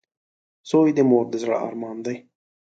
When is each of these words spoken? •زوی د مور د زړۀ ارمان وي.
•زوی 0.69 0.89
د 0.97 0.99
مور 1.09 1.25
د 1.29 1.33
زړۀ 1.43 1.57
ارمان 1.67 1.97
وي. 2.05 2.17